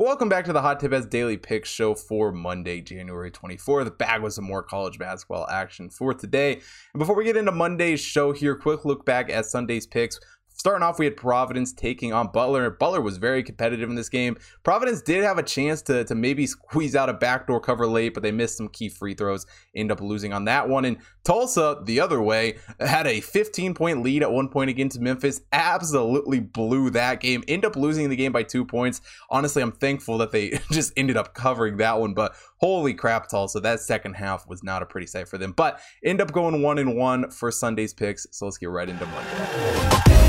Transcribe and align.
Welcome 0.00 0.28
back 0.28 0.44
to 0.44 0.52
the 0.52 0.62
Hot 0.62 0.78
Tip 0.78 0.92
Bets 0.92 1.06
Daily 1.06 1.36
Picks 1.36 1.68
show 1.68 1.92
for 1.92 2.30
Monday, 2.30 2.80
January 2.80 3.32
24th. 3.32 3.98
Back 3.98 4.22
with 4.22 4.32
some 4.32 4.44
more 4.44 4.62
college 4.62 4.96
basketball 4.96 5.44
action 5.50 5.90
for 5.90 6.14
today. 6.14 6.52
And 6.94 7.00
before 7.00 7.16
we 7.16 7.24
get 7.24 7.36
into 7.36 7.50
Monday's 7.50 7.98
show 7.98 8.30
here, 8.30 8.54
quick 8.54 8.84
look 8.84 9.04
back 9.04 9.28
at 9.28 9.46
Sunday's 9.46 9.88
picks. 9.88 10.20
Starting 10.58 10.82
off, 10.82 10.98
we 10.98 11.04
had 11.04 11.16
Providence 11.16 11.72
taking 11.72 12.12
on 12.12 12.32
Butler. 12.32 12.68
Butler 12.68 13.00
was 13.00 13.16
very 13.16 13.44
competitive 13.44 13.88
in 13.88 13.94
this 13.94 14.08
game. 14.08 14.36
Providence 14.64 15.00
did 15.00 15.22
have 15.22 15.38
a 15.38 15.42
chance 15.44 15.82
to, 15.82 16.02
to 16.02 16.16
maybe 16.16 16.48
squeeze 16.48 16.96
out 16.96 17.08
a 17.08 17.12
backdoor 17.12 17.60
cover 17.60 17.86
late, 17.86 18.12
but 18.12 18.24
they 18.24 18.32
missed 18.32 18.56
some 18.56 18.68
key 18.68 18.88
free 18.88 19.14
throws, 19.14 19.46
end 19.76 19.92
up 19.92 20.00
losing 20.00 20.32
on 20.32 20.46
that 20.46 20.68
one. 20.68 20.84
And 20.84 20.96
Tulsa, 21.22 21.80
the 21.84 22.00
other 22.00 22.20
way, 22.20 22.58
had 22.80 23.06
a 23.06 23.20
15 23.20 23.72
point 23.74 24.02
lead 24.02 24.24
at 24.24 24.32
one 24.32 24.48
point 24.48 24.68
against 24.68 24.98
Memphis. 24.98 25.40
Absolutely 25.52 26.40
blew 26.40 26.90
that 26.90 27.20
game. 27.20 27.44
End 27.46 27.64
up 27.64 27.76
losing 27.76 28.08
the 28.10 28.16
game 28.16 28.32
by 28.32 28.42
two 28.42 28.64
points. 28.64 29.00
Honestly, 29.30 29.62
I'm 29.62 29.70
thankful 29.70 30.18
that 30.18 30.32
they 30.32 30.58
just 30.72 30.92
ended 30.96 31.16
up 31.16 31.34
covering 31.34 31.76
that 31.76 32.00
one, 32.00 32.14
but 32.14 32.34
holy 32.56 32.94
crap, 32.94 33.28
Tulsa. 33.28 33.60
That 33.60 33.78
second 33.78 34.14
half 34.14 34.48
was 34.48 34.64
not 34.64 34.82
a 34.82 34.86
pretty 34.86 35.06
sight 35.06 35.28
for 35.28 35.38
them. 35.38 35.52
But 35.52 35.78
end 36.04 36.20
up 36.20 36.32
going 36.32 36.62
one 36.62 36.78
and 36.78 36.96
one 36.96 37.30
for 37.30 37.52
Sunday's 37.52 37.94
picks. 37.94 38.26
So 38.32 38.46
let's 38.46 38.58
get 38.58 38.70
right 38.70 38.88
into 38.88 39.06
Monday. 39.06 40.27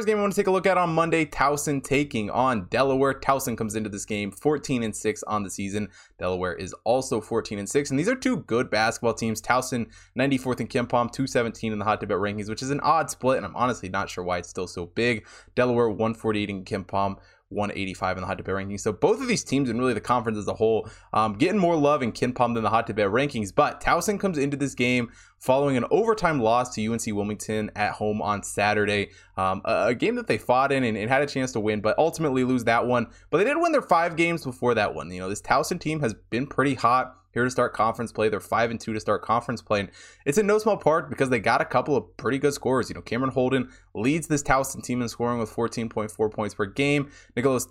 First 0.00 0.06
game 0.06 0.16
I 0.16 0.22
want 0.22 0.32
to 0.32 0.40
take 0.40 0.46
a 0.46 0.50
look 0.50 0.66
at 0.66 0.78
on 0.78 0.94
Monday, 0.94 1.26
Towson 1.26 1.84
taking 1.84 2.30
on 2.30 2.68
Delaware. 2.70 3.12
Towson 3.12 3.54
comes 3.54 3.74
into 3.74 3.90
this 3.90 4.06
game 4.06 4.30
14 4.30 4.82
and 4.82 4.96
6 4.96 5.22
on 5.24 5.42
the 5.42 5.50
season. 5.50 5.90
Delaware 6.18 6.54
is 6.54 6.72
also 6.84 7.20
14 7.20 7.58
and 7.58 7.68
6, 7.68 7.90
and 7.90 7.98
these 7.98 8.08
are 8.08 8.14
two 8.14 8.38
good 8.38 8.70
basketball 8.70 9.12
teams. 9.12 9.42
Towson 9.42 9.90
94th 10.18 10.60
in 10.60 10.68
KenPom, 10.68 11.12
217 11.12 11.74
in 11.74 11.78
the 11.78 11.84
Hot 11.84 12.00
Tip 12.00 12.08
Bets 12.08 12.18
rankings, 12.18 12.48
which 12.48 12.62
is 12.62 12.70
an 12.70 12.80
odd 12.80 13.10
split, 13.10 13.36
and 13.36 13.44
I'm 13.44 13.54
honestly 13.54 13.90
not 13.90 14.08
sure 14.08 14.24
why 14.24 14.38
it's 14.38 14.48
still 14.48 14.66
so 14.66 14.86
big. 14.86 15.26
Delaware 15.54 15.90
148 15.90 16.48
in 16.48 16.64
KenPom. 16.64 17.16
185 17.50 18.16
in 18.16 18.20
the 18.22 18.26
hot 18.26 18.38
tip 18.38 18.46
rankings. 18.46 18.80
So 18.80 18.92
both 18.92 19.20
of 19.20 19.28
these 19.28 19.44
teams 19.44 19.68
and 19.68 19.78
really 19.78 19.92
the 19.92 20.00
conference 20.00 20.38
as 20.38 20.48
a 20.48 20.54
whole 20.54 20.88
um, 21.12 21.34
getting 21.34 21.58
more 21.58 21.76
love 21.76 22.02
in 22.02 22.12
KenPom 22.12 22.54
than 22.54 22.62
the 22.62 22.70
hot 22.70 22.86
tip 22.86 22.96
rankings. 22.96 23.52
But 23.54 23.80
Towson 23.80 24.18
comes 24.18 24.38
into 24.38 24.56
this 24.56 24.74
game 24.74 25.10
following 25.38 25.76
an 25.76 25.84
overtime 25.90 26.40
loss 26.40 26.74
to 26.74 26.92
UNC 26.92 27.06
Wilmington 27.06 27.70
at 27.74 27.92
home 27.92 28.22
on 28.22 28.42
Saturday. 28.42 29.10
Um, 29.36 29.62
a, 29.64 29.86
a, 29.88 29.94
game 29.94 30.14
that 30.16 30.26
they 30.26 30.38
fought 30.38 30.70
in 30.70 30.84
and, 30.84 30.96
and, 30.96 31.10
had 31.10 31.22
a 31.22 31.26
chance 31.26 31.52
to 31.52 31.60
win, 31.60 31.80
but 31.80 31.98
ultimately 31.98 32.44
lose 32.44 32.64
that 32.64 32.86
one. 32.86 33.06
But 33.30 33.38
they 33.38 33.44
did 33.44 33.56
win 33.56 33.72
their 33.72 33.82
five 33.82 34.16
games 34.16 34.44
before 34.44 34.74
that 34.74 34.94
one. 34.94 35.10
You 35.10 35.20
know, 35.20 35.28
this 35.28 35.40
Towson 35.40 35.80
team 35.80 36.00
has 36.00 36.14
been 36.14 36.46
pretty 36.46 36.74
hot 36.74 37.16
here 37.32 37.44
to 37.44 37.50
start 37.50 37.72
conference 37.72 38.12
play. 38.12 38.28
They're 38.28 38.40
five 38.40 38.70
and 38.70 38.80
two 38.80 38.92
to 38.92 39.00
start 39.00 39.22
conference 39.22 39.62
play, 39.62 39.80
and 39.80 39.90
it's 40.26 40.38
in 40.38 40.46
no 40.46 40.58
small 40.58 40.76
part 40.76 41.10
because 41.10 41.28
they 41.28 41.38
got 41.38 41.60
a 41.60 41.64
couple 41.64 41.96
of 41.96 42.16
pretty 42.16 42.38
good 42.38 42.54
scores. 42.54 42.88
You 42.88 42.94
know, 42.94 43.02
Cameron 43.02 43.32
Holden 43.32 43.70
leads 43.94 44.26
this 44.26 44.42
Towson 44.42 44.82
team 44.82 45.02
in 45.02 45.08
scoring 45.08 45.38
with 45.38 45.50
14.4 45.54 46.32
points 46.32 46.54
per 46.54 46.66
game. 46.66 47.10
Nicholas 47.36 47.66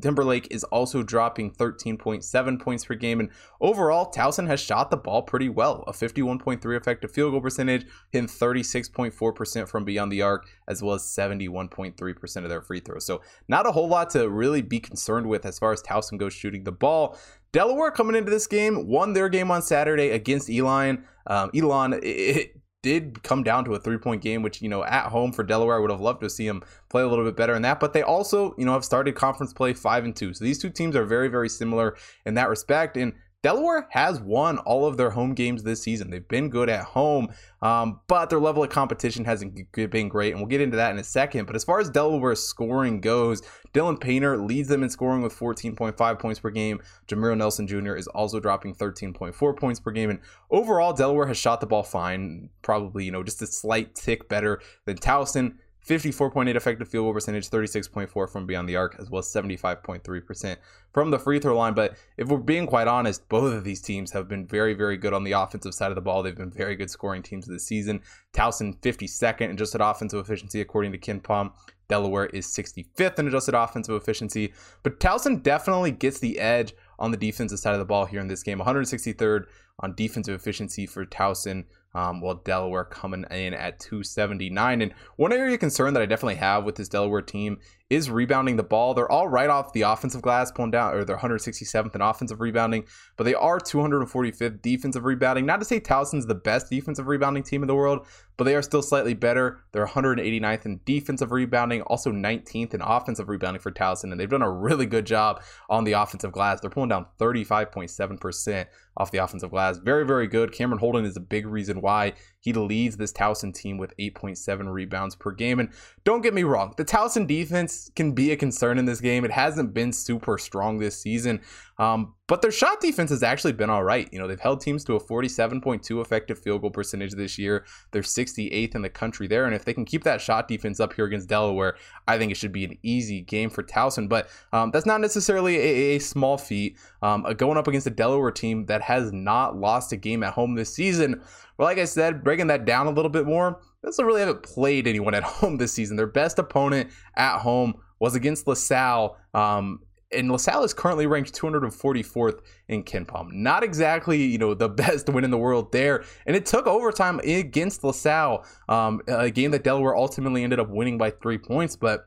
Timberlake 0.00 0.48
is 0.50 0.64
also 0.64 1.02
dropping 1.02 1.52
13.7 1.52 2.60
points 2.60 2.84
per 2.84 2.94
game, 2.94 3.20
and 3.20 3.30
overall, 3.60 4.10
Towson 4.10 4.46
has 4.46 4.60
shot 4.60 4.90
the 4.90 4.96
ball 4.96 5.22
pretty 5.22 5.48
well. 5.48 5.84
A 5.86 5.92
51.3 5.92 6.76
effective 6.76 7.10
field 7.10 7.32
goal 7.32 7.40
percentage, 7.40 7.86
hitting 8.10 8.28
36.4% 8.28 9.68
from 9.68 9.84
beyond 9.84 10.12
the 10.12 10.22
arc, 10.22 10.46
as 10.66 10.82
well 10.82 10.94
as 10.94 11.02
71.3% 11.02 12.36
of 12.42 12.48
their 12.48 12.62
free 12.62 12.80
throws. 12.80 13.06
So, 13.06 13.22
not 13.48 13.66
a 13.66 13.72
whole 13.72 13.88
lot 13.88 14.10
to 14.10 14.28
really 14.28 14.62
be 14.62 14.80
concerned 14.80 15.26
with 15.26 15.44
as 15.46 15.58
far 15.58 15.72
as 15.72 15.82
Towson 15.82 16.18
goes 16.18 16.32
shooting 16.32 16.64
the 16.64 16.72
ball. 16.72 17.18
Delaware 17.52 17.90
coming 17.90 18.16
into 18.16 18.30
this 18.30 18.46
game 18.46 18.86
won 18.86 19.12
their 19.12 19.28
game 19.28 19.50
on 19.50 19.62
Saturday 19.62 20.10
against 20.10 20.50
Elon. 20.50 21.04
Um, 21.26 21.50
Elon, 21.54 21.94
it, 21.94 22.06
it 22.06 22.60
did 22.82 23.22
come 23.22 23.42
down 23.42 23.64
to 23.64 23.74
a 23.74 23.78
three 23.80 23.98
point 23.98 24.22
game, 24.22 24.42
which, 24.42 24.62
you 24.62 24.68
know, 24.68 24.84
at 24.84 25.06
home 25.06 25.32
for 25.32 25.42
Delaware, 25.42 25.76
I 25.76 25.78
would 25.80 25.90
have 25.90 26.00
loved 26.00 26.20
to 26.20 26.30
see 26.30 26.46
them 26.46 26.62
play 26.88 27.02
a 27.02 27.08
little 27.08 27.24
bit 27.24 27.36
better 27.36 27.54
in 27.54 27.62
that. 27.62 27.80
But 27.80 27.92
they 27.92 28.02
also, 28.02 28.54
you 28.56 28.64
know, 28.64 28.72
have 28.72 28.84
started 28.84 29.14
conference 29.14 29.52
play 29.52 29.72
five 29.72 30.04
and 30.04 30.14
two. 30.14 30.32
So 30.34 30.44
these 30.44 30.58
two 30.58 30.70
teams 30.70 30.94
are 30.94 31.04
very, 31.04 31.28
very 31.28 31.48
similar 31.48 31.96
in 32.24 32.34
that 32.34 32.48
respect. 32.48 32.96
And 32.96 33.14
Delaware 33.40 33.86
has 33.90 34.20
won 34.20 34.58
all 34.58 34.84
of 34.84 34.96
their 34.96 35.10
home 35.10 35.32
games 35.32 35.62
this 35.62 35.80
season. 35.80 36.10
They've 36.10 36.26
been 36.26 36.50
good 36.50 36.68
at 36.68 36.82
home, 36.82 37.28
um, 37.62 38.00
but 38.08 38.30
their 38.30 38.40
level 38.40 38.64
of 38.64 38.70
competition 38.70 39.24
hasn't 39.24 39.70
been 39.72 40.08
great, 40.08 40.32
and 40.32 40.40
we'll 40.40 40.48
get 40.48 40.60
into 40.60 40.76
that 40.76 40.90
in 40.90 40.98
a 40.98 41.04
second. 41.04 41.46
But 41.46 41.54
as 41.54 41.62
far 41.62 41.78
as 41.78 41.88
Delaware's 41.88 42.42
scoring 42.42 43.00
goes, 43.00 43.42
Dylan 43.72 44.00
Painter 44.00 44.36
leads 44.36 44.68
them 44.68 44.82
in 44.82 44.90
scoring 44.90 45.22
with 45.22 45.38
14.5 45.38 46.18
points 46.18 46.40
per 46.40 46.50
game. 46.50 46.80
Jameer 47.06 47.38
Nelson 47.38 47.68
Jr. 47.68 47.94
is 47.94 48.08
also 48.08 48.40
dropping 48.40 48.74
13.4 48.74 49.56
points 49.56 49.78
per 49.78 49.92
game, 49.92 50.10
and 50.10 50.18
overall, 50.50 50.92
Delaware 50.92 51.28
has 51.28 51.38
shot 51.38 51.60
the 51.60 51.66
ball 51.66 51.84
fine, 51.84 52.50
probably 52.62 53.04
you 53.04 53.12
know 53.12 53.22
just 53.22 53.40
a 53.40 53.46
slight 53.46 53.94
tick 53.94 54.28
better 54.28 54.60
than 54.84 54.96
Towson. 54.96 55.54
54.8 55.88 56.54
effective 56.54 56.86
field 56.86 57.06
goal 57.06 57.14
percentage, 57.14 57.48
36.4 57.48 58.30
from 58.30 58.46
beyond 58.46 58.68
the 58.68 58.76
arc, 58.76 58.96
as 58.98 59.08
well 59.08 59.20
as 59.20 59.26
75.3% 59.26 60.56
from 60.92 61.10
the 61.10 61.18
free 61.18 61.38
throw 61.38 61.56
line. 61.56 61.72
But 61.72 61.96
if 62.18 62.28
we're 62.28 62.36
being 62.36 62.66
quite 62.66 62.86
honest, 62.86 63.26
both 63.30 63.54
of 63.54 63.64
these 63.64 63.80
teams 63.80 64.12
have 64.12 64.28
been 64.28 64.46
very, 64.46 64.74
very 64.74 64.98
good 64.98 65.14
on 65.14 65.24
the 65.24 65.32
offensive 65.32 65.72
side 65.72 65.90
of 65.90 65.94
the 65.94 66.02
ball. 66.02 66.22
They've 66.22 66.36
been 66.36 66.50
very 66.50 66.76
good 66.76 66.90
scoring 66.90 67.22
teams 67.22 67.46
this 67.46 67.66
season. 67.66 68.02
Towson 68.34 68.78
52nd 68.80 69.40
in 69.40 69.50
adjusted 69.52 69.80
offensive 69.80 70.20
efficiency, 70.20 70.60
according 70.60 70.92
to 70.92 70.98
KenPom. 70.98 71.52
Delaware 71.88 72.26
is 72.26 72.46
65th 72.46 73.18
in 73.18 73.28
adjusted 73.28 73.54
offensive 73.54 73.94
efficiency. 73.94 74.52
But 74.82 75.00
Towson 75.00 75.42
definitely 75.42 75.92
gets 75.92 76.18
the 76.18 76.38
edge 76.38 76.74
on 76.98 77.12
the 77.12 77.16
defensive 77.16 77.60
side 77.60 77.72
of 77.72 77.78
the 77.78 77.86
ball 77.86 78.04
here 78.04 78.20
in 78.20 78.28
this 78.28 78.42
game. 78.42 78.58
163rd 78.58 79.44
on 79.80 79.94
defensive 79.94 80.34
efficiency 80.34 80.86
for 80.86 81.06
Towson 81.06 81.64
um, 81.94 82.20
while 82.20 82.34
Delaware 82.34 82.84
coming 82.84 83.24
in 83.30 83.54
at 83.54 83.80
279. 83.80 84.82
And 84.82 84.94
one 85.16 85.32
area 85.32 85.54
of 85.54 85.60
concern 85.60 85.94
that 85.94 86.02
I 86.02 86.06
definitely 86.06 86.36
have 86.36 86.64
with 86.64 86.76
this 86.76 86.88
Delaware 86.88 87.22
team 87.22 87.58
is 87.90 88.10
rebounding 88.10 88.56
the 88.56 88.62
ball. 88.62 88.92
They're 88.92 89.10
all 89.10 89.28
right 89.28 89.48
off 89.48 89.72
the 89.72 89.82
offensive 89.82 90.20
glass, 90.20 90.52
pulling 90.52 90.72
down, 90.72 90.94
or 90.94 91.04
they're 91.04 91.16
167th 91.16 91.94
in 91.94 92.00
offensive 92.02 92.40
rebounding, 92.40 92.84
but 93.16 93.24
they 93.24 93.34
are 93.34 93.58
245th 93.58 94.60
defensive 94.60 95.04
rebounding. 95.04 95.46
Not 95.46 95.58
to 95.60 95.64
say 95.64 95.80
Towson's 95.80 96.26
the 96.26 96.34
best 96.34 96.68
defensive 96.68 97.06
rebounding 97.06 97.42
team 97.42 97.62
in 97.62 97.66
the 97.66 97.74
world, 97.74 98.06
but 98.36 98.44
they 98.44 98.54
are 98.54 98.62
still 98.62 98.82
slightly 98.82 99.14
better. 99.14 99.64
They're 99.72 99.86
189th 99.86 100.66
in 100.66 100.80
defensive 100.84 101.32
rebounding, 101.32 101.82
also 101.82 102.12
19th 102.12 102.74
in 102.74 102.82
offensive 102.82 103.28
rebounding 103.28 103.60
for 103.60 103.72
Towson, 103.72 104.12
and 104.12 104.20
they've 104.20 104.28
done 104.28 104.42
a 104.42 104.50
really 104.50 104.86
good 104.86 105.06
job 105.06 105.42
on 105.70 105.84
the 105.84 105.92
offensive 105.92 106.32
glass. 106.32 106.60
They're 106.60 106.70
pulling 106.70 106.90
down 106.90 107.06
35.7% 107.18 108.66
off 108.98 109.10
the 109.10 109.18
offensive 109.18 109.50
glass. 109.50 109.78
Very, 109.78 110.04
very 110.04 110.26
good. 110.26 110.52
Cameron 110.52 110.80
Holden 110.80 111.04
is 111.04 111.16
a 111.16 111.20
big 111.20 111.46
reason 111.46 111.80
why 111.80 112.12
he 112.40 112.52
leads 112.52 112.96
this 112.96 113.12
Towson 113.12 113.54
team 113.54 113.78
with 113.78 113.96
8.7 113.96 114.72
rebounds 114.72 115.14
per 115.14 115.32
game. 115.32 115.60
And 115.60 115.70
don't 116.04 116.20
get 116.20 116.34
me 116.34 116.42
wrong, 116.42 116.74
the 116.76 116.84
Towson 116.84 117.26
defense 117.26 117.77
can 117.94 118.12
be 118.12 118.32
a 118.32 118.36
concern 118.36 118.78
in 118.78 118.84
this 118.84 119.00
game. 119.00 119.24
It 119.24 119.30
hasn't 119.30 119.74
been 119.74 119.92
super 119.92 120.38
strong 120.38 120.78
this 120.78 121.00
season, 121.00 121.40
um, 121.78 122.14
but 122.28 122.42
their 122.42 122.52
shot 122.52 122.80
defense 122.80 123.10
has 123.10 123.22
actually 123.22 123.54
been 123.54 123.70
all 123.70 123.82
right. 123.82 124.08
You 124.12 124.18
know, 124.18 124.28
they've 124.28 124.38
held 124.38 124.60
teams 124.60 124.84
to 124.84 124.94
a 124.94 125.00
47.2 125.00 126.00
effective 126.00 126.38
field 126.38 126.60
goal 126.60 126.70
percentage 126.70 127.14
this 127.14 127.38
year. 127.38 127.64
They're 127.90 128.02
68th 128.02 128.74
in 128.74 128.82
the 128.82 128.90
country 128.90 129.26
there. 129.26 129.46
And 129.46 129.54
if 129.54 129.64
they 129.64 129.74
can 129.74 129.84
keep 129.84 130.04
that 130.04 130.20
shot 130.20 130.46
defense 130.46 130.78
up 130.78 130.92
here 130.92 131.06
against 131.06 131.28
Delaware, 131.28 131.76
I 132.06 132.18
think 132.18 132.30
it 132.30 132.36
should 132.36 132.52
be 132.52 132.64
an 132.64 132.78
easy 132.82 133.22
game 133.22 133.50
for 133.50 133.62
Towson. 133.62 134.08
But 134.08 134.28
um, 134.52 134.70
that's 134.70 134.86
not 134.86 135.00
necessarily 135.00 135.56
a, 135.56 135.96
a 135.96 135.98
small 135.98 136.38
feat. 136.38 136.76
Um, 137.02 137.24
going 137.36 137.56
up 137.56 137.66
against 137.66 137.86
a 137.86 137.90
Delaware 137.90 138.30
team 138.30 138.66
that 138.66 138.82
has 138.82 139.12
not 139.12 139.56
lost 139.56 139.92
a 139.92 139.96
game 139.96 140.22
at 140.22 140.34
home 140.34 140.54
this 140.54 140.72
season 140.72 141.22
but 141.58 141.64
like 141.64 141.78
I 141.78 141.84
said, 141.84 142.22
breaking 142.24 142.46
that 142.46 142.64
down 142.64 142.86
a 142.86 142.90
little 142.90 143.10
bit 143.10 143.26
more, 143.26 143.60
they 143.82 143.88
also 143.88 144.04
really 144.04 144.20
haven't 144.20 144.44
played 144.44 144.86
anyone 144.86 145.12
at 145.12 145.22
home 145.24 145.58
this 145.58 145.72
season. 145.72 145.96
Their 145.96 146.06
best 146.06 146.38
opponent 146.38 146.90
at 147.16 147.40
home 147.40 147.74
was 147.98 148.14
against 148.14 148.46
LaSalle. 148.46 149.18
Um, 149.34 149.80
and 150.12 150.30
LaSalle 150.30 150.64
is 150.64 150.72
currently 150.72 151.06
ranked 151.06 151.32
244th 151.34 152.40
in 152.68 152.82
KenPom. 152.82 153.32
Not 153.32 153.62
exactly, 153.62 154.22
you 154.22 154.38
know, 154.38 154.54
the 154.54 154.68
best 154.68 155.08
win 155.08 155.24
in 155.24 155.30
the 155.30 155.38
world 155.38 155.72
there. 155.72 156.04
And 156.26 156.36
it 156.36 156.46
took 156.46 156.66
overtime 156.66 157.20
against 157.24 157.84
LaSalle, 157.84 158.44
um, 158.68 159.00
a 159.06 159.30
game 159.30 159.50
that 159.52 159.64
Delaware 159.64 159.96
ultimately 159.96 160.44
ended 160.44 160.60
up 160.60 160.68
winning 160.68 160.98
by 160.98 161.10
three 161.10 161.38
points. 161.38 161.76
But 161.76 162.06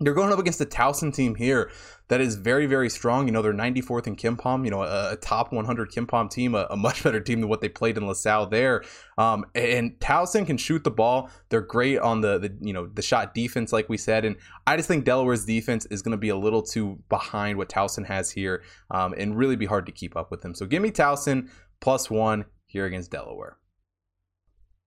you're 0.00 0.14
going 0.14 0.30
up 0.30 0.38
against 0.38 0.58
the 0.58 0.66
Towson 0.66 1.14
team 1.14 1.34
here 1.34 1.70
that 2.08 2.20
is 2.20 2.36
very, 2.36 2.66
very 2.66 2.90
strong. 2.90 3.26
You 3.26 3.32
know, 3.32 3.40
they're 3.40 3.54
94th 3.54 4.06
in 4.06 4.14
KenPom, 4.14 4.64
you 4.64 4.70
know, 4.70 4.82
a, 4.82 5.12
a 5.12 5.16
top 5.16 5.52
100 5.52 5.90
KenPom 5.90 6.30
team, 6.30 6.54
a, 6.54 6.66
a, 6.70 6.76
much 6.76 7.02
better 7.04 7.18
team 7.18 7.40
than 7.40 7.48
what 7.48 7.62
they 7.62 7.68
played 7.70 7.96
in 7.96 8.06
LaSalle 8.06 8.46
there. 8.46 8.84
Um, 9.16 9.46
and 9.54 9.98
Towson 9.98 10.46
can 10.46 10.58
shoot 10.58 10.84
the 10.84 10.90
ball. 10.90 11.30
They're 11.48 11.62
great 11.62 11.98
on 11.98 12.20
the, 12.20 12.38
the, 12.38 12.56
you 12.60 12.74
know, 12.74 12.86
the 12.86 13.00
shot 13.00 13.34
defense, 13.34 13.72
like 13.72 13.88
we 13.88 13.96
said. 13.96 14.26
And 14.26 14.36
I 14.66 14.76
just 14.76 14.86
think 14.86 15.06
Delaware's 15.06 15.46
defense 15.46 15.86
is 15.86 16.02
going 16.02 16.12
to 16.12 16.18
be 16.18 16.28
a 16.28 16.36
little 16.36 16.62
too 16.62 17.02
behind 17.08 17.56
what 17.56 17.70
Towson 17.70 18.06
has 18.06 18.30
here 18.30 18.62
um, 18.90 19.14
and 19.16 19.36
really 19.36 19.56
be 19.56 19.66
hard 19.66 19.86
to 19.86 19.92
keep 19.92 20.14
up 20.14 20.30
with 20.30 20.42
them. 20.42 20.54
So 20.54 20.66
give 20.66 20.82
me 20.82 20.90
Towson 20.90 21.48
plus 21.80 22.10
one 22.10 22.44
here 22.66 22.84
against 22.84 23.10
Delaware. 23.10 23.56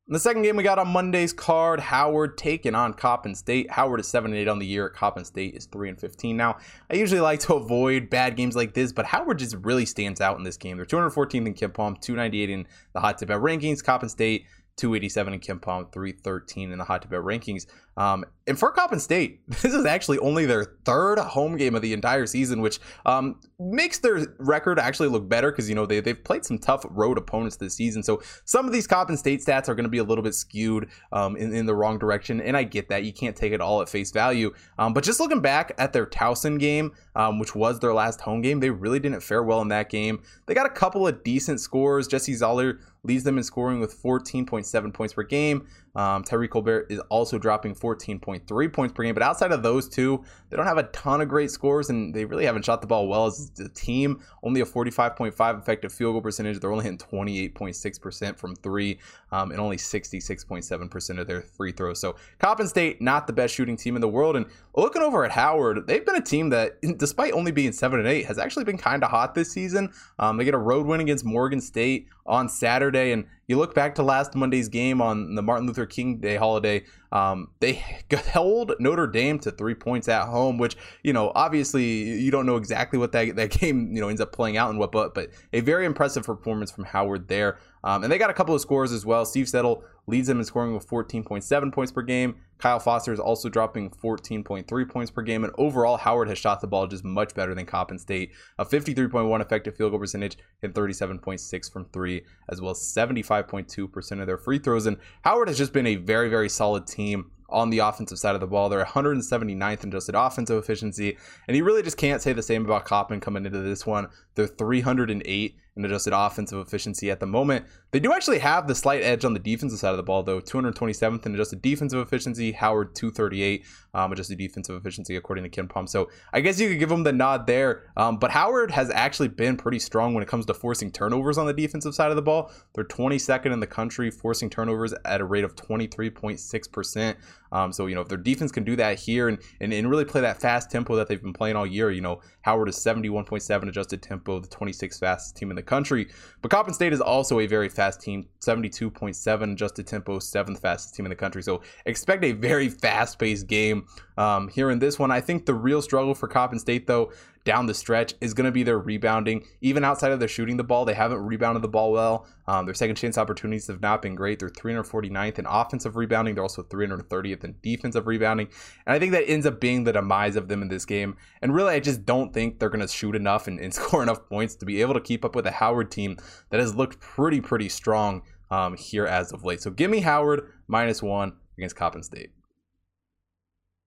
In 0.10 0.14
the 0.14 0.20
second 0.20 0.42
game 0.42 0.56
we 0.56 0.64
got 0.64 0.80
on 0.80 0.88
Monday's 0.88 1.32
card, 1.32 1.80
Howard 1.80 2.36
taking 2.36 2.74
on 2.74 2.96
Coppin 2.96 3.36
State. 3.36 3.70
Howard 3.70 4.00
is 4.00 4.08
7 4.08 4.34
8 4.34 4.48
on 4.48 4.58
the 4.58 4.66
year. 4.66 4.90
Coppin 4.90 5.24
State 5.24 5.54
is 5.54 5.68
3 5.68 5.90
and 5.90 6.00
15. 6.00 6.36
Now, 6.36 6.58
I 6.90 6.96
usually 6.96 7.22
like 7.22 7.42
to 7.42 7.54
avoid 7.54 8.10
bad 8.10 8.36
games 8.36 8.56
like 8.56 8.74
this, 8.74 8.92
but 8.92 9.06
Howard 9.06 9.38
just 9.38 9.56
really 9.58 9.86
stands 9.86 10.20
out 10.20 10.40
in 10.40 10.44
this 10.44 10.58
game. 10.58 10.78
They're 10.78 10.88
214th 10.88 11.46
in 11.46 11.54
KenPom, 11.54 12.02
298 12.02 12.50
in 12.50 12.66
the 12.94 13.00
Hot 13.00 13.20
Tip 13.20 13.28
Bets 13.28 13.40
rankings. 13.40 13.84
Coppin 13.84 14.10
State 14.10 14.48
287 14.80 15.34
in 15.34 15.40
KenPom, 15.40 15.92
313 15.92 16.72
in 16.72 16.78
the 16.78 16.84
Hot 16.84 17.02
Tip 17.02 17.12
Bets 17.12 17.24
rankings. 17.24 17.66
Um, 17.98 18.24
and 18.48 18.58
for 18.58 18.72
Coppin 18.72 19.00
State, 19.00 19.42
this 19.48 19.74
is 19.74 19.86
actually 19.86 20.20
only 20.20 20.46
their 20.46 20.78
third 20.86 21.20
home 21.20 21.58
game 21.58 21.76
of 21.76 21.82
the 21.82 21.94
entire 21.94 22.26
season, 22.26 22.62
which 22.62 22.80
um, 23.06 23.40
makes 23.60 24.00
their 24.00 24.34
record 24.40 24.80
actually 24.80 25.10
look 25.10 25.28
better 25.28 25.52
because, 25.52 25.68
you 25.68 25.76
know, 25.76 25.86
they, 25.86 26.00
they've 26.00 26.24
played 26.24 26.46
some 26.46 26.58
tough 26.58 26.86
road 26.90 27.18
opponents 27.18 27.58
this 27.58 27.76
season. 27.76 28.02
So 28.02 28.22
some 28.46 28.66
of 28.66 28.72
these 28.72 28.88
Coppin 28.88 29.18
State 29.18 29.42
stats 29.42 29.68
are 29.68 29.76
going 29.76 29.84
to 29.84 29.90
be 29.90 29.98
a 29.98 30.04
little 30.04 30.24
bit 30.24 30.34
skewed 30.34 30.88
um, 31.12 31.36
in, 31.36 31.54
in 31.54 31.66
the 31.66 31.76
wrong 31.76 32.00
direction. 32.00 32.40
And 32.40 32.56
I 32.56 32.64
get 32.64 32.88
that. 32.90 33.04
You 33.04 33.12
can't 33.12 33.36
take 33.36 33.52
it 33.52 33.60
all 33.60 33.82
at 33.82 33.90
face 33.90 34.12
value. 34.12 34.54
Um, 34.78 34.94
but 34.94 35.04
just 35.04 35.20
looking 35.20 35.42
back 35.42 35.74
at 35.78 35.92
their 35.92 36.06
Towson 36.06 36.58
game, 36.58 36.94
um, 37.16 37.38
which 37.38 37.54
was 37.54 37.80
their 37.80 37.94
last 37.94 38.22
home 38.22 38.42
game, 38.42 38.62
they 38.62 38.70
really 38.70 39.00
didn't 39.00 39.22
fare 39.22 39.44
well 39.44 39.62
in 39.62 39.68
that 39.68 39.90
game. 39.90 40.24
They 40.46 40.54
got 40.54 40.66
a 40.66 40.70
couple 40.72 41.06
of 41.06 41.22
decent 41.24 41.60
scores. 41.60 42.08
Jesse 42.08 42.34
Zoller 42.34 42.80
leads 43.04 43.24
them 43.24 43.38
in 43.38 43.44
scoring 43.44 43.80
with 43.80 44.02
14.7 44.02 44.94
points 44.94 45.14
per 45.14 45.24
game. 45.24 45.68
Um, 46.00 46.24
Colbert 46.24 46.88
is 46.90 47.00
also 47.10 47.38
dropping 47.38 47.76
14.3 47.76 48.72
points 48.72 48.94
per 48.94 49.04
game. 49.04 49.14
But 49.14 49.22
outside 49.22 49.52
of 49.52 49.64
those 49.64 49.90
two, 49.90 50.24
they 50.50 50.56
don't 50.56 50.66
have 50.66 50.78
a 50.78 50.84
ton 50.84 51.20
of 51.20 51.28
great 51.28 51.52
scores, 51.52 51.90
and 51.90 52.14
they 52.14 52.24
really 52.24 52.46
haven't 52.46 52.64
shot 52.64 52.80
the 52.80 52.88
ball 52.88 53.10
well 53.10 53.26
as 53.26 53.52
a 53.60 53.68
team. 53.68 54.24
Only 54.42 54.62
a 54.62 54.66
45.5 54.66 55.60
effective 55.60 55.92
field 55.92 56.14
goal 56.14 56.22
percentage. 56.22 56.62
They're 56.62 56.72
only 56.72 56.86
hitting 56.86 57.00
28.6% 57.00 58.38
from 58.38 58.56
three, 58.56 58.98
um, 59.34 59.52
and 59.52 59.60
only 59.60 59.76
66.7% 59.76 61.20
of 61.20 61.28
their 61.28 61.42
free 61.42 61.74
throws. 61.74 62.00
So 62.00 62.16
Coppin 62.38 62.68
State, 62.70 63.02
not 63.02 63.28
the 63.28 63.34
best 63.34 63.54
shooting 63.54 63.76
team 63.76 63.96
in 63.96 64.02
the 64.02 64.08
world. 64.08 64.38
And 64.38 64.46
looking 64.76 65.02
over 65.02 65.26
at 65.26 65.32
Howard, 65.32 65.86
they've 65.86 66.06
been 66.06 66.16
a 66.16 66.22
team 66.22 66.48
that, 66.52 66.82
despite 66.98 67.34
only 67.34 67.52
being 67.52 67.74
seven 67.74 68.00
and 68.00 68.08
eight, 68.08 68.26
has 68.26 68.38
actually 68.38 68.64
been 68.64 68.78
kind 68.78 69.04
of 69.04 69.12
hot 69.12 69.36
this 69.36 69.52
season. 69.52 69.92
Um, 70.18 70.38
they 70.38 70.46
get 70.46 70.54
a 70.54 70.60
road 70.60 70.86
win 70.86 71.02
against 71.02 71.26
Morgan 71.26 71.60
State 71.60 72.08
on 72.26 72.48
Saturday, 72.48 73.12
and 73.12 73.26
you 73.50 73.58
look 73.58 73.74
back 73.74 73.96
to 73.96 74.04
last 74.04 74.36
Monday's 74.36 74.70
game 74.70 75.02
on 75.02 75.34
the 75.34 75.42
Martin 75.42 75.66
Luther 75.66 75.88
King 75.88 76.20
Day 76.20 76.36
holiday. 76.36 76.84
Um, 77.12 77.50
they 77.60 77.74
held 78.12 78.74
Notre 78.80 79.08
Dame 79.08 79.40
to 79.40 79.50
three 79.50 79.74
points 79.74 80.08
at 80.08 80.28
home, 80.28 80.60
which 80.60 80.78
you 81.04 81.14
know 81.14 81.32
obviously 81.34 81.84
you 81.84 82.30
don't 82.30 82.46
know 82.46 82.58
exactly 82.58 83.00
what 83.00 83.12
that, 83.14 83.36
that 83.36 83.50
game 83.60 83.92
you 83.92 84.00
know 84.00 84.08
ends 84.08 84.22
up 84.22 84.32
playing 84.32 84.56
out 84.56 84.70
and 84.70 84.78
what, 84.78 84.92
but 84.92 85.16
but 85.16 85.32
a 85.52 85.62
very 85.62 85.86
impressive 85.86 86.24
performance 86.24 86.70
from 86.70 86.84
Howard 86.86 87.28
there. 87.28 87.58
Um, 87.84 88.04
and 88.04 88.12
they 88.12 88.20
got 88.20 88.30
a 88.30 88.34
couple 88.34 88.54
of 88.54 88.62
scores 88.62 88.92
as 88.92 89.04
well. 89.04 89.26
Steve 89.26 89.50
Settle 89.50 89.84
leads 90.06 90.28
them 90.28 90.38
in 90.38 90.46
scoring 90.46 90.76
with 90.76 90.88
14.7 90.88 91.74
points 91.74 91.92
per 91.92 92.04
game. 92.04 92.36
Kyle 92.60 92.80
Foster 92.80 93.14
is 93.14 93.20
also 93.20 93.50
dropping 93.50 93.90
14.3 93.90 94.90
points 94.90 95.12
per 95.12 95.22
game. 95.22 95.44
And 95.44 95.54
overall, 95.58 95.98
Howard 95.98 96.28
has 96.28 96.38
shot 96.38 96.62
the 96.62 96.68
ball 96.68 96.88
just 96.88 97.04
much 97.04 97.34
better 97.34 97.56
than 97.56 97.66
Coppin 97.66 97.98
State. 97.98 98.32
A 98.58 98.66
53.1 98.66 99.42
effective 99.42 99.76
field 99.76 99.92
goal 99.92 100.00
percentage 100.00 100.38
and 100.62 100.74
37.6 100.74 101.72
from 101.72 101.86
three, 101.86 102.24
as 102.50 102.62
well 102.62 102.72
as 102.72 102.80
75.2% 102.80 104.22
of 104.22 104.28
their 104.28 104.38
free 104.38 104.60
throws. 104.60 104.86
And 104.86 104.98
Howard 105.24 105.48
has 105.48 105.58
just 105.58 105.74
been 105.74 105.88
a 105.88 105.96
very, 105.96 106.30
very 106.30 106.50
solid 106.50 106.86
team 106.86 107.32
on 107.52 107.70
the 107.70 107.80
offensive 107.80 108.20
side 108.20 108.36
of 108.36 108.42
the 108.42 108.48
ball. 108.48 108.70
They're 108.70 108.86
179th 108.86 109.84
in 109.84 109.90
adjusted 109.90 110.16
offensive 110.16 110.58
efficiency, 110.58 111.18
and 111.48 111.58
you 111.58 111.64
really 111.64 111.84
just 111.84 111.98
can't 111.98 112.22
say 112.22 112.34
the 112.34 112.44
same 112.44 112.66
about 112.66 112.86
Coppin 112.86 113.20
coming 113.20 113.46
into 113.46 113.60
this 113.60 113.86
one. 113.86 114.08
They're 114.40 114.48
308 114.48 115.58
in 115.76 115.86
adjusted 115.86 116.14
offensive 116.16 116.66
efficiency 116.66 117.12
at 117.12 117.20
the 117.20 117.26
moment. 117.26 117.66
They 117.92 118.00
do 118.00 118.14
actually 118.14 118.40
have 118.40 118.68
the 118.68 118.76
slight 118.76 119.02
edge 119.02 119.26
on 119.26 119.34
the 119.34 119.40
defensive 119.40 119.80
side 119.80 119.92
of 119.92 119.98
the 119.98 120.04
ball, 120.04 120.24
though. 120.24 120.40
227th 120.40 121.26
in 121.26 121.34
adjusted 121.34 121.62
defensive 121.62 122.00
efficiency. 122.00 122.54
Howard 122.54 122.96
238 122.96 123.66
um, 123.94 124.12
adjusted 124.14 124.38
defensive 124.38 124.78
efficiency 124.78 125.18
according 125.18 125.44
to 125.44 125.50
KenPom. 125.50 125.90
So 125.90 126.10
I 126.32 126.40
guess 126.40 126.58
you 126.58 126.70
could 126.70 126.80
give 126.80 126.88
them 126.88 127.04
the 127.04 127.12
nod 127.12 127.48
there. 127.48 127.84
Um, 127.98 128.18
but 128.18 128.32
Howard 128.32 128.72
has 128.72 128.90
actually 128.92 129.28
been 129.28 129.58
pretty 129.58 129.80
strong 129.80 130.14
when 130.14 130.24
it 130.24 130.30
comes 130.30 130.46
to 130.46 130.54
forcing 130.54 130.92
turnovers 130.92 131.38
on 131.38 131.48
the 131.48 131.54
defensive 131.54 131.96
side 131.96 132.12
of 132.12 132.16
the 132.16 132.22
ball. 132.22 132.52
They're 132.74 132.86
22nd 132.86 133.52
in 133.52 133.60
the 133.60 133.68
country 133.68 134.10
forcing 134.10 134.50
turnovers 134.50 134.94
at 135.04 135.20
a 135.20 135.26
rate 135.26 135.44
of 135.44 135.56
23.6 135.56 136.72
percent. 136.72 137.18
Um, 137.52 137.74
so, 137.74 137.88
you 137.88 137.96
know, 137.96 138.02
if 138.02 138.08
their 138.08 138.18
defense 138.18 138.52
can 138.52 138.64
do 138.64 138.76
that 138.76 139.00
here 139.00 139.28
and, 139.28 139.40
and, 139.60 139.74
and 139.74 139.90
really 139.90 140.06
play 140.06 140.22
that 140.22 140.40
fast 140.40 140.70
tempo 140.70 140.96
that 140.96 141.08
they've 141.08 141.22
been 141.22 141.34
playing 141.34 141.56
all 141.56 141.66
year, 141.66 141.90
you 141.90 142.02
know, 142.02 142.22
Howard 142.42 142.70
is 142.70 142.76
71.7 142.76 143.68
adjusted 143.68 144.02
tempo, 144.02 144.29
the 144.38 144.48
26th 144.50 145.00
fastest 145.00 145.38
team 145.38 145.50
in 145.50 145.56
the 145.56 145.64
country. 145.64 146.08
But 146.42 146.52
Coppin 146.52 146.74
State 146.74 146.94
is 146.94 147.02
also 147.02 147.40
a 147.40 147.48
very 147.48 147.70
fast 147.70 148.02
team, 148.02 148.28
72.7 148.42 149.54
adjusted 149.54 149.88
tempo, 149.88 150.20
seventh 150.20 150.60
fastest 150.60 150.94
team 150.94 151.06
in 151.06 151.10
the 151.10 151.16
country. 151.16 151.42
So 151.42 151.62
expect 151.86 152.24
a 152.24 152.34
very 152.34 152.70
fast 152.70 153.18
paced 153.18 153.48
game 153.48 153.88
um, 154.20 154.50
here 154.50 154.70
in 154.70 154.80
this 154.80 155.00
one. 155.00 155.12
I 155.12 155.22
think 155.22 155.46
the 155.46 155.54
real 155.54 155.82
struggle 155.82 156.14
for 156.14 156.28
Coppin 156.28 156.60
State, 156.60 156.86
though, 156.88 157.12
down 157.46 157.68
the 157.68 157.74
stretch 157.74 158.14
is 158.20 158.34
going 158.34 158.46
to 158.46 158.52
be 158.52 158.64
their 158.64 158.78
rebounding. 158.78 159.46
Even 159.62 159.86
outside 159.86 160.12
of 160.12 160.20
their 160.20 160.28
shooting 160.28 160.58
the 160.58 160.64
ball, 160.64 160.84
they 160.84 160.94
haven't 160.94 161.26
rebounded 161.26 161.64
the 161.64 161.70
ball 161.70 161.94
well. 161.94 162.28
Um, 162.46 162.66
their 162.66 162.74
second 162.74 162.98
chance 162.98 163.18
opportunities 163.18 163.68
have 163.68 163.82
not 163.82 164.02
been 164.02 164.16
great. 164.16 164.40
They're 164.40 164.50
349th 164.50 165.40
in 165.40 165.46
offensive 165.46 165.96
rebounding. 165.96 166.36
They're 166.36 166.44
also 166.44 166.64
330th 166.64 167.46
in 167.46 167.56
defensive 167.64 168.08
rebounding. 168.08 168.50
And 168.86 168.94
I 168.94 169.00
think 169.00 169.14
that 169.14 169.30
ends 169.30 169.46
up 169.46 169.62
being 169.62 169.86
the 169.86 169.94
demise 169.94 170.36
of 170.36 170.50
them 170.50 170.62
in 170.62 170.68
this 170.68 170.84
game. 170.84 171.16
And 171.42 171.56
really, 171.56 171.74
I 171.74 171.80
just 171.80 172.06
don't 172.06 172.34
think 172.34 172.60
they're 172.60 172.70
going 172.70 172.86
to 172.86 172.90
shoot 172.90 173.16
enough 173.16 173.48
and, 173.48 173.58
and, 173.58 173.74
score 173.80 174.04
enough 174.04 174.28
points 174.28 174.56
to 174.56 174.66
be 174.66 174.82
able 174.82 174.96
to 174.96 175.02
keep 175.02 175.24
up 175.24 175.34
with 175.34 175.48
a 175.48 175.52
Howard 175.52 175.92
team 175.92 176.18
that 176.50 176.60
has 176.60 176.76
looked 176.76 177.00
pretty, 177.00 177.40
pretty 177.40 177.70
strong 177.70 178.24
um, 178.52 178.76
here 178.76 179.06
as 179.06 179.32
of 179.32 179.46
late. 179.46 179.62
So 179.62 179.72
give 179.72 179.90
me 179.90 180.02
Howard 180.02 180.52
minus 180.68 181.02
one 181.02 181.38
against 181.58 181.78
Coppin 181.78 182.04
State. 182.04 182.32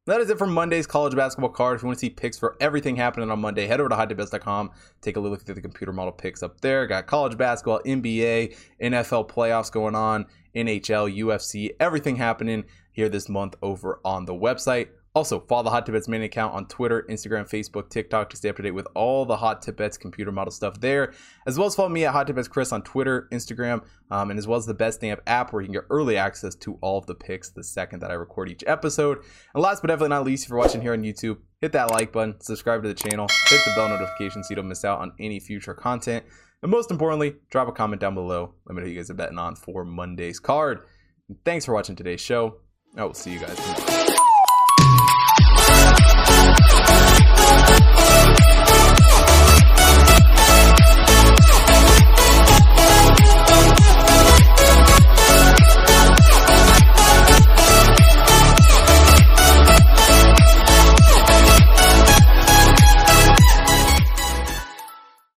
That 0.06 0.20
is 0.20 0.30
it 0.30 0.38
for 0.38 0.48
Monday's 0.48 0.88
college 0.88 1.14
basketball 1.14 1.50
card. 1.50 1.76
If 1.76 1.82
you 1.82 1.86
want 1.86 2.00
to 2.00 2.06
see 2.06 2.10
picks 2.10 2.36
for 2.36 2.56
everything 2.60 2.96
happening 2.96 3.30
on 3.30 3.40
Monday, 3.40 3.68
head 3.68 3.78
over 3.78 3.88
to 3.88 3.94
hottipbets.com. 3.94 4.72
Take 5.00 5.16
a 5.16 5.20
look 5.20 5.38
at 5.38 5.46
the 5.46 5.60
computer 5.60 5.92
model 5.92 6.12
picks 6.12 6.42
up 6.42 6.60
there. 6.60 6.88
Got 6.88 7.06
college 7.06 7.38
basketball, 7.38 7.80
NBA, 7.86 8.56
NFL 8.82 9.30
playoffs 9.30 9.70
going 9.70 9.94
on, 9.94 10.26
NHL, 10.56 11.16
UFC, 11.16 11.70
everything 11.78 12.16
happening 12.16 12.64
here 12.90 13.08
this 13.08 13.28
month 13.28 13.54
over 13.62 14.00
on 14.04 14.24
the 14.24 14.34
website. 14.34 14.88
Also, 15.14 15.40
follow 15.40 15.62
the 15.62 15.70
Hot 15.70 15.84
Tip 15.84 15.94
Bets 15.94 16.08
main 16.08 16.22
account 16.22 16.54
on 16.54 16.66
Twitter, 16.66 17.04
Instagram, 17.10 17.48
Facebook, 17.48 17.90
TikTok 17.90 18.30
to 18.30 18.36
stay 18.36 18.48
up 18.48 18.56
to 18.56 18.62
date 18.62 18.70
with 18.70 18.86
all 18.94 19.26
the 19.26 19.36
Hot 19.36 19.60
Tip 19.60 19.76
Bets 19.76 19.98
computer 19.98 20.32
model 20.32 20.50
stuff 20.50 20.80
there. 20.80 21.12
As 21.46 21.58
well 21.58 21.66
as 21.66 21.74
follow 21.74 21.90
me 21.90 22.06
at 22.06 22.12
Hot 22.12 22.26
Tip 22.26 22.36
Bets 22.36 22.48
Chris 22.48 22.72
on 22.72 22.80
Twitter, 22.82 23.28
Instagram, 23.30 23.84
um, 24.10 24.30
and 24.30 24.38
as 24.38 24.46
well 24.46 24.58
as 24.58 24.64
the 24.64 24.74
Betstamp 24.74 25.18
app 25.26 25.52
where 25.52 25.60
you 25.60 25.66
can 25.66 25.74
get 25.74 25.84
early 25.90 26.16
access 26.16 26.54
to 26.54 26.78
all 26.80 26.96
of 26.96 27.04
the 27.04 27.14
picks 27.14 27.50
the 27.50 27.62
second 27.62 28.00
that 28.00 28.10
I 28.10 28.14
record 28.14 28.48
each 28.48 28.64
episode. 28.66 29.18
And 29.54 29.62
last 29.62 29.82
but 29.82 29.88
definitely 29.88 30.10
not 30.10 30.24
least, 30.24 30.44
if 30.44 30.50
you're 30.50 30.58
watching 30.58 30.80
here 30.80 30.94
on 30.94 31.02
YouTube, 31.02 31.36
hit 31.60 31.72
that 31.72 31.90
like 31.90 32.10
button, 32.10 32.40
subscribe 32.40 32.82
to 32.82 32.88
the 32.88 32.94
channel, 32.94 33.26
hit 33.48 33.60
the 33.66 33.72
bell 33.76 33.90
notification 33.90 34.42
so 34.42 34.48
you 34.50 34.56
don't 34.56 34.68
miss 34.68 34.84
out 34.84 35.00
on 35.00 35.12
any 35.20 35.40
future 35.40 35.74
content. 35.74 36.24
And 36.62 36.70
most 36.70 36.90
importantly, 36.90 37.36
drop 37.50 37.68
a 37.68 37.72
comment 37.72 38.00
down 38.00 38.14
below. 38.14 38.54
Let 38.64 38.74
me 38.74 38.80
know 38.80 38.86
who 38.86 38.92
you 38.92 38.98
guys 38.98 39.10
are 39.10 39.14
betting 39.14 39.38
on 39.38 39.56
for 39.56 39.84
Monday's 39.84 40.40
card. 40.40 40.84
And 41.28 41.36
thanks 41.44 41.66
for 41.66 41.74
watching 41.74 41.96
today's 41.96 42.20
show. 42.20 42.60
I 42.96 43.04
will 43.04 43.14
see 43.14 43.32
you 43.32 43.40
guys 43.40 43.56
tomorrow. 43.56 43.91